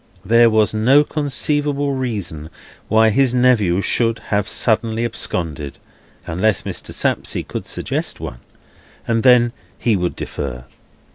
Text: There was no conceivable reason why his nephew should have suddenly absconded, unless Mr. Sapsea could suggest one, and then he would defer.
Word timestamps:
There 0.25 0.49
was 0.49 0.73
no 0.73 1.03
conceivable 1.03 1.93
reason 1.93 2.49
why 2.87 3.11
his 3.11 3.35
nephew 3.35 3.81
should 3.81 4.17
have 4.33 4.47
suddenly 4.47 5.05
absconded, 5.05 5.77
unless 6.25 6.63
Mr. 6.63 6.91
Sapsea 6.91 7.43
could 7.43 7.67
suggest 7.67 8.19
one, 8.19 8.39
and 9.07 9.21
then 9.21 9.51
he 9.77 9.95
would 9.95 10.15
defer. 10.15 10.65